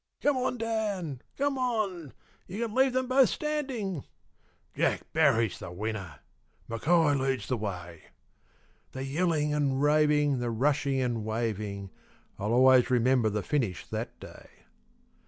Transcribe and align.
"Come 0.19 0.35
on, 0.37 0.57
Dan! 0.57 1.21
come 1.37 1.59
on! 1.59 2.13
you 2.47 2.65
can 2.65 2.73
leave 2.73 2.93
them 2.93 3.05
both 3.07 3.29
standing!" 3.29 4.03
"Jack 4.75 5.13
Barry's 5.13 5.59
the 5.59 5.71
winner!" 5.71 6.21
"Mackay 6.67 7.13
leads 7.13 7.47
the 7.47 7.55
way!" 7.55 8.05
The 8.93 9.03
yelling 9.05 9.53
and 9.53 9.79
raving, 9.79 10.39
the 10.39 10.49
rushing 10.49 10.99
and 10.99 11.23
waving 11.23 11.91
I'll 12.39 12.51
always 12.51 12.89
remember 12.89 13.29
the 13.29 13.43
finish 13.43 13.85
that 13.89 14.19
day. 14.19 14.49